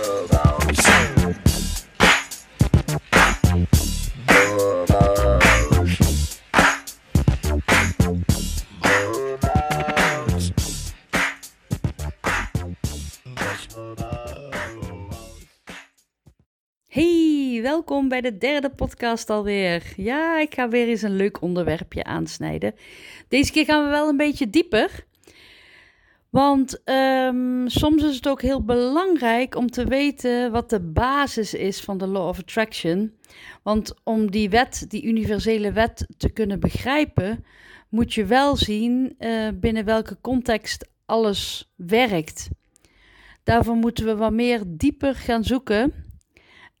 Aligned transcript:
Hey, 0.00 0.08
welkom 17.62 18.08
bij 18.08 18.20
de 18.20 18.38
derde 18.38 18.70
podcast 18.70 19.30
alweer. 19.30 19.82
Ja, 19.96 20.40
ik 20.40 20.54
ga 20.54 20.68
weer 20.68 20.88
eens 20.88 21.02
een 21.02 21.16
leuk 21.16 21.42
onderwerpje 21.42 22.04
aansnijden. 22.04 22.74
Deze 23.28 23.52
keer 23.52 23.64
gaan 23.64 23.84
we 23.84 23.90
wel 23.90 24.08
een 24.08 24.16
beetje 24.16 24.50
dieper. 24.50 25.08
Want 26.30 26.82
ehm, 26.84 27.68
soms 27.68 28.02
is 28.02 28.16
het 28.16 28.28
ook 28.28 28.42
heel 28.42 28.64
belangrijk 28.64 29.54
om 29.54 29.70
te 29.70 29.84
weten 29.84 30.52
wat 30.52 30.70
de 30.70 30.80
basis 30.80 31.54
is 31.54 31.80
van 31.80 31.98
de 31.98 32.06
Law 32.06 32.28
of 32.28 32.38
Attraction. 32.38 33.14
Want 33.62 33.94
om 34.04 34.30
die 34.30 34.50
wet, 34.50 34.84
die 34.88 35.04
universele 35.04 35.72
wet, 35.72 36.06
te 36.16 36.30
kunnen 36.30 36.60
begrijpen, 36.60 37.44
moet 37.88 38.14
je 38.14 38.24
wel 38.24 38.56
zien 38.56 39.14
uh, 39.18 39.48
binnen 39.54 39.84
welke 39.84 40.18
context 40.20 40.88
alles 41.06 41.72
werkt. 41.76 42.48
Daarvoor 43.42 43.76
moeten 43.76 44.04
we 44.04 44.16
wat 44.16 44.32
meer 44.32 44.62
dieper 44.66 45.14
gaan 45.14 45.44
zoeken. 45.44 45.92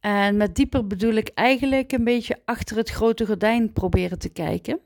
En 0.00 0.36
met 0.36 0.54
dieper 0.54 0.86
bedoel 0.86 1.14
ik 1.14 1.30
eigenlijk 1.34 1.92
een 1.92 2.04
beetje 2.04 2.40
achter 2.44 2.76
het 2.76 2.90
grote 2.90 3.26
gordijn 3.26 3.72
proberen 3.72 4.18
te 4.18 4.28
kijken. 4.28 4.80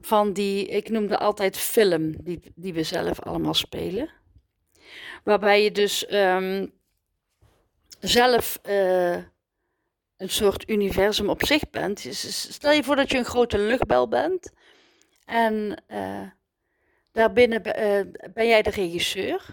Van 0.00 0.32
die, 0.32 0.66
ik 0.66 0.88
noemde 0.88 1.18
altijd 1.18 1.56
film, 1.56 2.24
die, 2.24 2.52
die 2.54 2.74
we 2.74 2.82
zelf 2.82 3.20
allemaal 3.20 3.54
spelen. 3.54 4.10
Waarbij 5.24 5.62
je 5.62 5.72
dus 5.72 6.12
um, 6.12 6.72
zelf 8.00 8.58
uh, 8.68 9.16
een 10.16 10.30
soort 10.30 10.68
universum 10.68 11.28
op 11.28 11.44
zich 11.46 11.70
bent. 11.70 12.00
Stel 12.10 12.72
je 12.72 12.84
voor 12.84 12.96
dat 12.96 13.10
je 13.10 13.18
een 13.18 13.24
grote 13.24 13.58
luchtbel 13.58 14.08
bent. 14.08 14.52
En 15.24 15.82
uh, 15.88 16.22
daarbinnen 17.12 17.62
uh, 17.66 18.12
ben 18.34 18.46
jij 18.46 18.62
de 18.62 18.70
regisseur. 18.70 19.46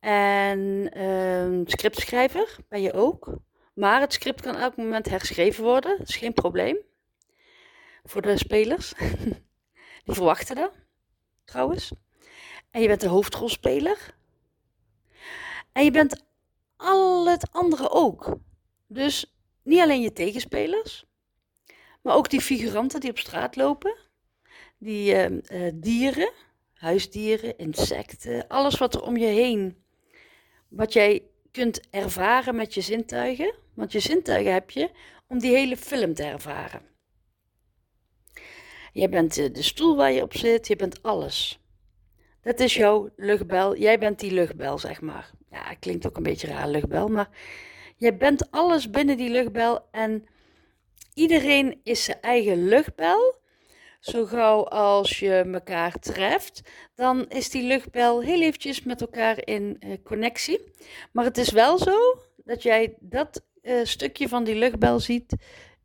En 0.00 0.90
uh, 0.98 1.60
scriptschrijver 1.64 2.56
ben 2.68 2.82
je 2.82 2.92
ook. 2.92 3.34
Maar 3.74 4.00
het 4.00 4.12
script 4.12 4.40
kan 4.40 4.56
elk 4.56 4.76
moment 4.76 5.08
herschreven 5.08 5.64
worden. 5.64 5.98
Dat 5.98 6.08
is 6.08 6.16
geen 6.16 6.32
probleem. 6.32 6.76
Voor 8.04 8.22
de 8.22 8.38
spelers. 8.38 8.92
Die 10.04 10.14
verwachten 10.14 10.56
dat, 10.56 10.72
trouwens. 11.44 11.92
En 12.70 12.80
je 12.80 12.86
bent 12.86 13.00
de 13.00 13.08
hoofdrolspeler. 13.08 14.14
En 15.72 15.84
je 15.84 15.90
bent 15.90 16.24
al 16.76 17.28
het 17.28 17.52
andere 17.52 17.90
ook. 17.90 18.36
Dus 18.86 19.34
niet 19.62 19.80
alleen 19.80 20.00
je 20.00 20.12
tegenspelers, 20.12 21.04
maar 22.02 22.14
ook 22.14 22.30
die 22.30 22.40
figuranten 22.40 23.00
die 23.00 23.10
op 23.10 23.18
straat 23.18 23.56
lopen, 23.56 23.96
die 24.78 25.14
uh, 25.14 25.30
uh, 25.30 25.70
dieren, 25.74 26.32
huisdieren, 26.72 27.58
insecten, 27.58 28.48
alles 28.48 28.78
wat 28.78 28.94
er 28.94 29.02
om 29.02 29.16
je 29.16 29.26
heen 29.26 29.82
wat 30.70 30.92
jij 30.92 31.22
kunt 31.50 31.80
ervaren 31.90 32.56
met 32.56 32.74
je 32.74 32.80
zintuigen. 32.80 33.54
Want 33.74 33.92
je 33.92 34.00
zintuigen 34.00 34.52
heb 34.52 34.70
je 34.70 34.90
om 35.26 35.38
die 35.38 35.56
hele 35.56 35.76
film 35.76 36.14
te 36.14 36.22
ervaren. 36.22 36.82
Je 38.92 39.08
bent 39.08 39.34
de 39.34 39.62
stoel 39.62 39.96
waar 39.96 40.12
je 40.12 40.22
op 40.22 40.36
zit, 40.36 40.66
je 40.66 40.76
bent 40.76 41.02
alles. 41.02 41.60
Dat 42.42 42.60
is 42.60 42.74
jouw 42.74 43.10
luchtbel. 43.16 43.76
Jij 43.76 43.98
bent 43.98 44.20
die 44.20 44.32
luchtbel, 44.32 44.78
zeg 44.78 45.00
maar. 45.00 45.30
Ja, 45.50 45.74
klinkt 45.74 46.06
ook 46.06 46.16
een 46.16 46.22
beetje 46.22 46.46
raar, 46.46 46.68
luchtbel, 46.68 47.08
maar 47.08 47.28
jij 47.96 48.16
bent 48.16 48.50
alles 48.50 48.90
binnen 48.90 49.16
die 49.16 49.30
luchtbel 49.30 49.88
en 49.90 50.26
iedereen 51.14 51.80
is 51.82 52.04
zijn 52.04 52.20
eigen 52.20 52.68
luchtbel 52.68 53.38
zo 54.00 54.26
gauw 54.26 54.64
als 54.64 55.18
je 55.18 55.32
elkaar 55.52 55.98
treft, 55.98 56.60
dan 56.94 57.28
is 57.28 57.50
die 57.50 57.62
luchtbel 57.62 58.20
heel 58.20 58.40
eventjes 58.40 58.82
met 58.82 59.00
elkaar 59.00 59.46
in 59.46 59.76
uh, 59.80 59.96
connectie. 60.04 60.60
Maar 61.12 61.24
het 61.24 61.38
is 61.38 61.50
wel 61.50 61.78
zo 61.78 62.22
dat 62.36 62.62
jij 62.62 62.94
dat 63.00 63.42
uh, 63.62 63.84
stukje 63.84 64.28
van 64.28 64.44
die 64.44 64.54
luchtbel 64.54 65.00
ziet, 65.00 65.34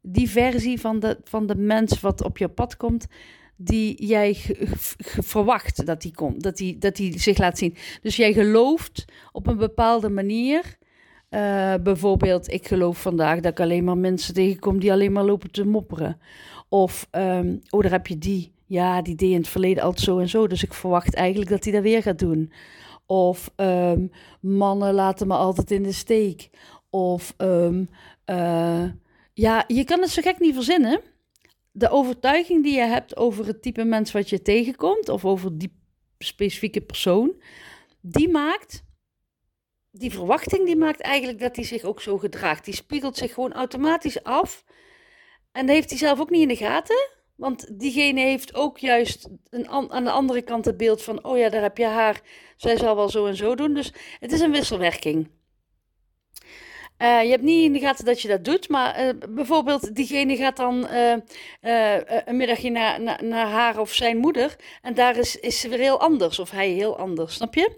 die 0.05 0.29
versie 0.29 0.79
van 0.79 0.99
de, 0.99 1.17
van 1.23 1.47
de 1.47 1.55
mens 1.55 2.01
wat 2.01 2.23
op 2.23 2.37
je 2.37 2.47
pad 2.47 2.77
komt, 2.77 3.07
die 3.55 4.05
jij 4.05 4.37
verwacht 5.33 5.85
dat 5.85 6.01
die 6.01 6.13
komt, 6.13 6.43
dat 6.43 6.57
die, 6.57 6.77
dat 6.77 6.95
die 6.95 7.19
zich 7.19 7.37
laat 7.37 7.57
zien. 7.57 7.75
Dus 8.01 8.15
jij 8.15 8.33
gelooft 8.33 9.05
op 9.31 9.47
een 9.47 9.57
bepaalde 9.57 10.09
manier. 10.09 10.77
Uh, 11.29 11.73
bijvoorbeeld, 11.83 12.51
ik 12.51 12.67
geloof 12.67 13.01
vandaag 13.01 13.39
dat 13.39 13.51
ik 13.51 13.59
alleen 13.59 13.83
maar 13.83 13.97
mensen 13.97 14.33
tegenkom 14.33 14.79
die 14.79 14.91
alleen 14.91 15.11
maar 15.11 15.23
lopen 15.23 15.51
te 15.51 15.65
mopperen. 15.65 16.19
Of, 16.69 17.07
um, 17.11 17.61
oh, 17.69 17.81
daar 17.81 17.91
heb 17.91 18.07
je 18.07 18.17
die. 18.17 18.53
Ja, 18.65 19.01
die 19.01 19.15
deed 19.15 19.29
in 19.29 19.37
het 19.37 19.47
verleden 19.47 19.83
altijd 19.83 20.03
zo 20.03 20.19
en 20.19 20.29
zo. 20.29 20.47
Dus 20.47 20.63
ik 20.63 20.73
verwacht 20.73 21.13
eigenlijk 21.13 21.49
dat 21.49 21.63
hij 21.63 21.73
dat 21.73 21.83
weer 21.83 22.01
gaat 22.01 22.19
doen. 22.19 22.51
Of 23.05 23.51
um, 23.55 24.11
mannen 24.39 24.93
laten 24.93 25.27
me 25.27 25.33
altijd 25.33 25.71
in 25.71 25.83
de 25.83 25.91
steek. 25.91 26.49
Of, 26.89 27.33
um, 27.37 27.89
ja, 29.35 29.63
je 29.67 29.83
kan 29.83 30.01
het 30.01 30.09
zo 30.09 30.21
gek 30.21 30.39
niet 30.39 30.53
verzinnen. 30.53 31.01
De 31.71 31.89
overtuiging 31.89 32.63
die 32.63 32.75
je 32.75 32.85
hebt 32.85 33.17
over 33.17 33.45
het 33.45 33.61
type 33.61 33.83
mens 33.83 34.11
wat 34.11 34.29
je 34.29 34.41
tegenkomt, 34.41 35.09
of 35.09 35.25
over 35.25 35.57
die 35.57 35.79
specifieke 36.17 36.81
persoon, 36.81 37.41
die 38.01 38.29
maakt, 38.29 38.83
die 39.91 40.11
verwachting, 40.11 40.65
die 40.65 40.75
maakt 40.75 41.01
eigenlijk 41.01 41.39
dat 41.39 41.55
hij 41.55 41.65
zich 41.65 41.83
ook 41.83 42.01
zo 42.01 42.17
gedraagt. 42.17 42.65
Die 42.65 42.73
spiegelt 42.73 43.17
zich 43.17 43.33
gewoon 43.33 43.53
automatisch 43.53 44.23
af 44.23 44.63
en 45.55 45.65
dat 45.65 45.75
heeft 45.75 45.89
hij 45.89 45.99
zelf 45.99 46.19
ook 46.19 46.29
niet 46.29 46.41
in 46.41 46.47
de 46.47 46.55
gaten. 46.55 47.09
Want 47.35 47.79
diegene 47.79 48.19
heeft 48.19 48.55
ook 48.55 48.77
juist 48.77 49.29
een, 49.49 49.69
aan 49.69 50.03
de 50.03 50.11
andere 50.11 50.41
kant 50.41 50.65
het 50.65 50.77
beeld 50.77 51.03
van: 51.03 51.23
oh 51.23 51.37
ja, 51.37 51.49
daar 51.49 51.61
heb 51.61 51.77
je 51.77 51.85
haar. 51.85 52.21
Zij 52.57 52.77
zal 52.77 52.95
wel 52.95 53.09
zo 53.09 53.25
en 53.25 53.35
zo 53.35 53.55
doen. 53.55 53.73
Dus 53.73 53.93
het 54.19 54.31
is 54.31 54.39
een 54.39 54.51
wisselwerking. 54.51 55.29
Uh, 56.97 57.23
je 57.23 57.29
hebt 57.29 57.43
niet 57.43 57.63
in 57.63 57.73
de 57.73 57.79
gaten 57.79 58.05
dat 58.05 58.21
je 58.21 58.27
dat 58.27 58.45
doet, 58.45 58.69
maar 58.69 59.05
uh, 59.05 59.09
bijvoorbeeld 59.29 59.95
diegene 59.95 60.35
gaat 60.35 60.57
dan 60.57 60.87
uh, 60.91 61.13
een 62.25 62.37
middagje 62.37 62.69
naar, 62.69 63.23
naar, 63.23 63.47
haar 63.47 63.79
of 63.79 63.93
zijn 63.93 64.17
moeder 64.17 64.55
en 64.81 64.93
daar 64.93 65.17
is, 65.17 65.39
is 65.39 65.59
ze 65.59 65.69
weer 65.69 65.79
heel 65.79 65.99
anders 65.99 66.39
of 66.39 66.51
hij 66.51 66.69
heel 66.69 66.97
anders, 66.97 67.33
snap 67.33 67.55
je? 67.55 67.77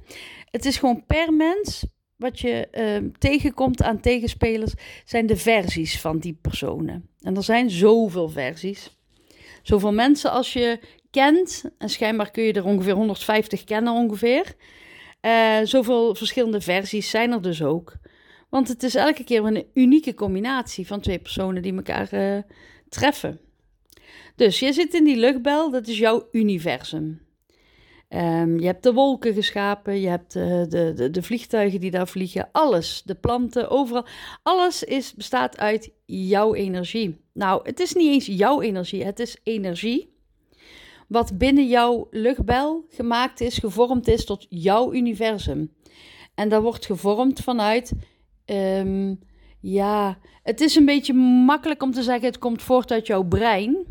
Het 0.52 0.66
is 0.66 0.78
gewoon 0.78 1.06
per 1.06 1.34
mens, 1.34 1.86
wat 2.16 2.40
je 2.40 2.68
uh, 2.72 3.10
tegenkomt 3.18 3.84
aan 3.84 4.00
tegenspelers, 4.00 4.74
zijn 5.06 5.26
de 5.26 5.38
versies 5.38 6.02
van 6.02 6.20
die 6.20 6.38
personen. 6.42 7.10
En 7.22 7.36
er 7.36 7.44
zijn 7.44 7.70
zoveel 7.70 8.30
versies. 8.30 8.98
Zoveel 9.62 9.94
mensen 9.94 10.32
als 10.32 10.54
je 10.54 10.80
kent, 11.12 11.64
en 11.78 11.90
schijnbaar 11.90 12.32
kun 12.32 12.44
je 12.44 12.54
er 12.54 12.66
ongeveer 12.66 12.94
150 12.94 13.64
kennen 13.64 13.94
ongeveer. 13.94 14.56
Zoveel 15.64 16.16
verschillende 16.16 16.62
versies 16.62 17.10
zijn 17.10 17.32
er 17.32 17.42
dus 17.42 17.64
ook. 17.64 17.94
Want 18.50 18.68
het 18.68 18.84
is 18.84 18.96
elke 18.96 19.24
keer 19.24 19.46
een 19.46 19.66
unieke 19.74 20.14
combinatie 20.14 20.88
van 20.88 21.00
twee 21.00 21.20
personen 21.20 21.62
die 21.62 21.76
elkaar 21.76 22.14
uh, 22.14 22.42
treffen. 22.90 23.40
Dus 24.36 24.60
je 24.60 24.74
zit 24.74 24.94
in 24.94 25.04
die 25.04 25.18
luchtbel, 25.18 25.72
dat 25.72 25.88
is 25.88 25.98
jouw 25.98 26.28
universum. 26.32 27.26
Um, 28.10 28.60
je 28.60 28.66
hebt 28.66 28.84
de 28.84 28.94
wolken 28.94 29.34
geschapen, 29.34 30.00
je 30.00 30.08
hebt 30.08 30.34
de, 30.34 30.66
de, 30.70 30.94
de, 30.96 31.10
de, 31.10 31.24
vliegtuigen 31.24 31.80
die 31.80 31.92
daar 31.92 32.08
vliegen, 32.08 32.50
alles, 32.52 33.02
de 33.06 33.16
planten, 33.16 33.70
overal. 33.70 34.06
Alles 34.44 34.84
is, 34.84 35.14
bestaat 35.14 35.58
uit 35.58 35.92
jouw 36.06 36.54
energie. 36.54 37.22
Nou, 37.34 37.60
het 37.64 37.80
is 37.80 37.94
niet 37.94 38.08
eens 38.08 38.26
jouw 38.26 38.62
energie, 38.62 39.06
het 39.06 39.20
is 39.20 39.38
energie 39.44 40.16
wat 41.08 41.38
binnen 41.38 41.68
jouw 41.68 42.08
luchtbel 42.12 42.86
gemaakt 42.90 43.42
is, 43.42 43.58
gevormd 43.58 44.08
is 44.08 44.26
tot 44.26 44.46
jouw 44.50 44.94
universum. 44.94 45.74
En 46.36 46.50
dat 46.50 46.62
wordt 46.62 46.86
gevormd 46.86 47.40
vanuit, 47.40 47.92
um, 48.48 49.20
ja, 49.60 50.18
het 50.44 50.62
is 50.62 50.76
een 50.76 50.86
beetje 50.86 51.14
makkelijk 51.14 51.84
om 51.84 51.92
te 51.92 52.04
zeggen, 52.04 52.26
het 52.26 52.40
komt 52.40 52.62
voort 52.62 52.92
uit 52.92 53.08
jouw 53.08 53.24
brein. 53.24 53.86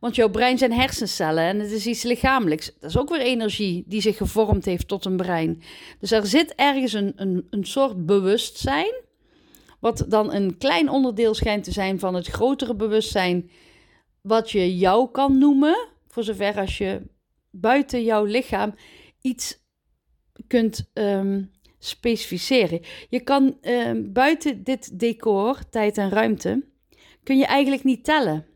Want 0.00 0.14
jouw 0.16 0.28
brein 0.28 0.58
zijn 0.58 0.72
hersencellen 0.72 1.44
en 1.44 1.60
het 1.60 1.70
is 1.70 1.86
iets 1.86 2.02
lichamelijks. 2.02 2.72
Dat 2.80 2.90
is 2.90 2.98
ook 2.98 3.08
weer 3.08 3.20
energie 3.20 3.84
die 3.86 4.00
zich 4.00 4.16
gevormd 4.16 4.64
heeft 4.64 4.88
tot 4.88 5.04
een 5.04 5.16
brein. 5.16 5.62
Dus 6.00 6.10
er 6.10 6.26
zit 6.26 6.54
ergens 6.54 6.92
een, 6.92 7.12
een, 7.16 7.46
een 7.50 7.64
soort 7.64 8.06
bewustzijn, 8.06 8.94
wat 9.80 10.04
dan 10.08 10.32
een 10.32 10.58
klein 10.58 10.90
onderdeel 10.90 11.34
schijnt 11.34 11.64
te 11.64 11.72
zijn 11.72 11.98
van 11.98 12.14
het 12.14 12.26
grotere 12.26 12.74
bewustzijn, 12.74 13.50
wat 14.20 14.50
je 14.50 14.76
jou 14.76 15.10
kan 15.10 15.38
noemen, 15.38 15.88
voor 16.08 16.22
zover 16.22 16.58
als 16.58 16.78
je 16.78 17.02
buiten 17.50 18.04
jouw 18.04 18.24
lichaam 18.24 18.74
iets 19.20 19.66
kunt 20.46 20.90
um, 20.94 21.50
specificeren. 21.78 22.80
Je 23.08 23.20
kan 23.20 23.58
um, 23.62 24.12
buiten 24.12 24.64
dit 24.64 24.98
decor, 24.98 25.58
tijd 25.70 25.98
en 25.98 26.10
ruimte, 26.10 26.64
kun 27.22 27.38
je 27.38 27.46
eigenlijk 27.46 27.84
niet 27.84 28.04
tellen. 28.04 28.46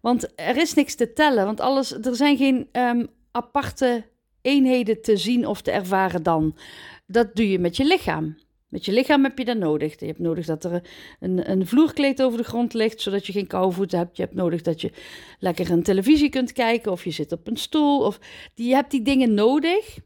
Want 0.00 0.32
er 0.34 0.56
is 0.56 0.74
niks 0.74 0.94
te 0.94 1.12
tellen, 1.12 1.44
want 1.44 1.60
alles, 1.60 1.92
er 1.92 2.16
zijn 2.16 2.36
geen 2.36 2.68
um, 2.72 3.08
aparte 3.30 4.04
eenheden 4.42 5.02
te 5.02 5.16
zien 5.16 5.46
of 5.46 5.62
te 5.62 5.70
ervaren 5.70 6.22
dan. 6.22 6.56
Dat 7.06 7.36
doe 7.36 7.50
je 7.50 7.58
met 7.58 7.76
je 7.76 7.84
lichaam. 7.84 8.36
Met 8.68 8.84
je 8.84 8.92
lichaam 8.92 9.24
heb 9.24 9.38
je 9.38 9.44
dat 9.44 9.56
nodig. 9.56 10.00
Je 10.00 10.06
hebt 10.06 10.18
nodig 10.18 10.46
dat 10.46 10.64
er 10.64 10.82
een, 11.20 11.50
een 11.50 11.66
vloerkleed 11.66 12.22
over 12.22 12.38
de 12.38 12.44
grond 12.44 12.74
ligt, 12.74 13.00
zodat 13.00 13.26
je 13.26 13.32
geen 13.32 13.46
koude 13.46 13.74
voeten 13.74 13.98
hebt. 13.98 14.16
Je 14.16 14.22
hebt 14.22 14.34
nodig 14.34 14.62
dat 14.62 14.80
je 14.80 14.92
lekker 15.38 15.70
een 15.70 15.82
televisie 15.82 16.28
kunt 16.28 16.52
kijken 16.52 16.92
of 16.92 17.04
je 17.04 17.10
zit 17.10 17.32
op 17.32 17.46
een 17.46 17.56
stoel. 17.56 18.00
Of, 18.00 18.18
je 18.54 18.74
hebt 18.74 18.90
die 18.90 19.02
dingen 19.02 19.34
nodig 19.34 19.98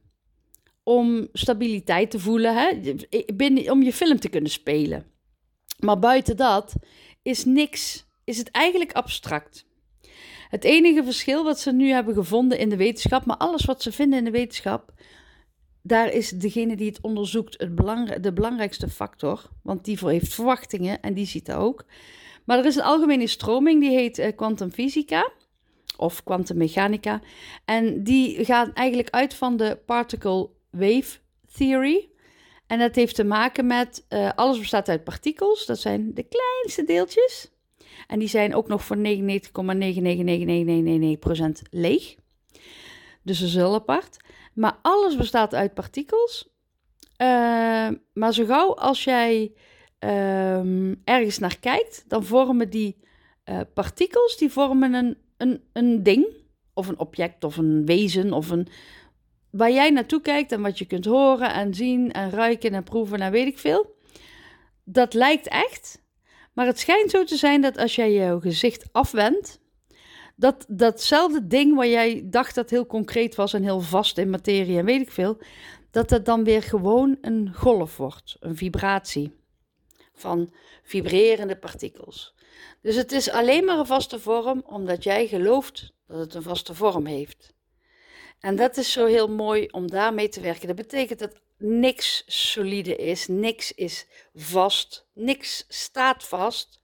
om 0.88 1.28
stabiliteit 1.32 2.10
te 2.10 2.18
voelen, 2.18 2.56
hè? 2.56 2.94
Binnen, 3.34 3.70
om 3.70 3.82
je 3.82 3.92
film 3.92 4.20
te 4.20 4.28
kunnen 4.28 4.50
spelen. 4.50 5.06
Maar 5.78 5.98
buiten 5.98 6.36
dat 6.36 6.74
is 7.22 7.44
niks, 7.44 8.06
is 8.24 8.38
het 8.38 8.50
eigenlijk 8.50 8.92
abstract. 8.92 9.66
Het 10.48 10.64
enige 10.64 11.04
verschil 11.04 11.44
wat 11.44 11.60
ze 11.60 11.72
nu 11.72 11.90
hebben 11.90 12.14
gevonden 12.14 12.58
in 12.58 12.68
de 12.68 12.76
wetenschap, 12.76 13.24
maar 13.24 13.36
alles 13.36 13.64
wat 13.64 13.82
ze 13.82 13.92
vinden 13.92 14.18
in 14.18 14.24
de 14.24 14.30
wetenschap, 14.30 14.92
daar 15.82 16.12
is 16.12 16.30
degene 16.30 16.76
die 16.76 16.88
het 16.88 17.00
onderzoekt 17.00 17.60
het 17.60 18.22
de 18.22 18.32
belangrijkste 18.32 18.88
factor. 18.88 19.50
Want 19.62 19.84
die 19.84 19.98
heeft 20.00 20.34
verwachtingen 20.34 21.00
en 21.00 21.14
die 21.14 21.26
ziet 21.26 21.46
dat 21.46 21.56
ook. 21.56 21.84
Maar 22.44 22.58
er 22.58 22.66
is 22.66 22.76
een 22.76 22.82
algemene 22.82 23.26
stroming 23.26 23.80
die 23.80 23.90
heet 23.90 24.18
uh, 24.18 24.26
kwantumfysica 24.36 25.30
of 25.96 26.24
kwantummechanica. 26.24 27.20
En 27.64 28.02
die 28.02 28.44
gaat 28.44 28.72
eigenlijk 28.72 29.10
uit 29.10 29.34
van 29.34 29.56
de 29.56 29.78
particle 29.86 30.56
wave 30.70 31.18
theory. 31.52 32.08
En 32.66 32.78
dat 32.78 32.94
heeft 32.94 33.14
te 33.14 33.24
maken 33.24 33.66
met 33.66 34.06
uh, 34.08 34.30
alles 34.34 34.58
bestaat 34.58 34.88
uit 34.88 35.04
partikels. 35.04 35.66
Dat 35.66 35.78
zijn 35.78 36.14
de 36.14 36.22
kleinste 36.22 36.84
deeltjes. 36.84 37.50
En 38.06 38.18
die 38.18 38.28
zijn 38.28 38.54
ook 38.54 38.68
nog 38.68 38.84
voor 38.84 38.96
99,99999% 38.96 39.00
leeg. 41.70 42.14
Dus 43.22 43.38
ze 43.38 43.46
zijn 43.46 43.66
apart. 43.66 44.16
Maar 44.54 44.78
alles 44.82 45.16
bestaat 45.16 45.54
uit 45.54 45.74
partikels. 45.74 46.48
Uh, 47.22 47.88
maar 48.12 48.32
zo 48.32 48.44
gauw 48.44 48.74
als 48.74 49.04
jij 49.04 49.52
uh, 50.04 50.90
ergens 51.04 51.38
naar 51.38 51.58
kijkt, 51.58 52.04
dan 52.08 52.24
vormen 52.24 52.70
die 52.70 52.96
uh, 53.44 53.60
partikels 53.74 54.36
die 54.36 54.50
vormen 54.50 54.94
een, 54.94 55.16
een, 55.36 55.62
een 55.72 56.02
ding. 56.02 56.26
Of 56.74 56.88
een 56.88 56.98
object 56.98 57.44
of 57.44 57.56
een 57.56 57.86
wezen 57.86 58.32
of 58.32 58.50
een... 58.50 58.68
Waar 59.50 59.72
jij 59.72 59.90
naartoe 59.90 60.20
kijkt 60.20 60.52
en 60.52 60.62
wat 60.62 60.78
je 60.78 60.84
kunt 60.84 61.04
horen 61.04 61.52
en 61.52 61.74
zien 61.74 62.12
en 62.12 62.30
ruiken 62.30 62.74
en 62.74 62.84
proeven 62.84 63.20
en 63.20 63.30
weet 63.30 63.46
ik 63.46 63.58
veel. 63.58 63.96
Dat 64.84 65.14
lijkt 65.14 65.48
echt. 65.48 66.02
Maar 66.52 66.66
het 66.66 66.78
schijnt 66.78 67.10
zo 67.10 67.24
te 67.24 67.36
zijn 67.36 67.60
dat 67.60 67.78
als 67.78 67.94
jij 67.94 68.12
jouw 68.12 68.40
gezicht 68.40 68.88
afwendt, 68.92 69.60
dat 70.36 70.64
datzelfde 70.68 71.46
ding 71.46 71.74
waar 71.74 71.86
jij 71.86 72.22
dacht 72.24 72.54
dat 72.54 72.70
heel 72.70 72.86
concreet 72.86 73.34
was 73.34 73.52
en 73.52 73.62
heel 73.62 73.80
vast 73.80 74.18
in 74.18 74.30
materie 74.30 74.78
en 74.78 74.84
weet 74.84 75.00
ik 75.00 75.10
veel, 75.10 75.38
dat 75.90 76.10
het 76.10 76.24
dan 76.24 76.44
weer 76.44 76.62
gewoon 76.62 77.18
een 77.20 77.54
golf 77.54 77.96
wordt, 77.96 78.36
een 78.40 78.56
vibratie 78.56 79.36
van 80.14 80.52
vibrerende 80.82 81.56
partikels. 81.56 82.34
Dus 82.82 82.96
het 82.96 83.12
is 83.12 83.30
alleen 83.30 83.64
maar 83.64 83.78
een 83.78 83.86
vaste 83.86 84.20
vorm 84.20 84.62
omdat 84.66 85.04
jij 85.04 85.26
gelooft 85.26 85.92
dat 86.06 86.18
het 86.18 86.34
een 86.34 86.42
vaste 86.42 86.74
vorm 86.74 87.06
heeft. 87.06 87.56
En 88.40 88.56
dat 88.56 88.76
is 88.76 88.92
zo 88.92 89.06
heel 89.06 89.28
mooi 89.28 89.66
om 89.70 89.90
daarmee 89.90 90.28
te 90.28 90.40
werken. 90.40 90.66
Dat 90.66 90.76
betekent 90.76 91.18
dat 91.18 91.40
niks 91.58 92.22
solide 92.26 92.96
is, 92.96 93.26
niks 93.26 93.72
is 93.72 94.06
vast, 94.34 95.06
niks 95.14 95.64
staat 95.68 96.24
vast. 96.24 96.82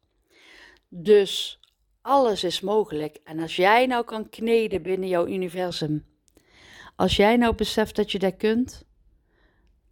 Dus 0.89 1.61
alles 2.01 2.45
is 2.45 2.61
mogelijk. 2.61 3.21
En 3.25 3.39
als 3.39 3.57
jij 3.57 3.87
nou 3.87 4.05
kan 4.05 4.29
kneden 4.29 4.83
binnen 4.83 5.09
jouw 5.09 5.27
universum, 5.27 6.05
als 6.97 7.17
jij 7.17 7.37
nou 7.37 7.55
beseft 7.55 7.97
dat 7.97 8.13
je 8.13 8.19
dat 8.19 8.37
kunt, 8.37 8.85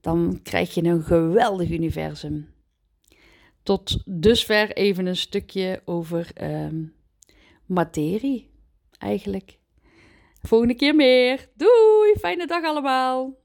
dan 0.00 0.40
krijg 0.42 0.74
je 0.74 0.82
een 0.82 1.02
geweldig 1.02 1.70
universum. 1.70 2.54
Tot 3.62 4.02
dusver 4.04 4.72
even 4.72 5.06
een 5.06 5.16
stukje 5.16 5.82
over 5.84 6.30
ehm, 6.34 6.84
materie, 7.66 8.50
eigenlijk. 8.98 9.58
Volgende 10.42 10.74
keer 10.74 10.94
meer. 10.94 11.48
Doei, 11.54 12.14
fijne 12.20 12.46
dag 12.46 12.64
allemaal. 12.64 13.41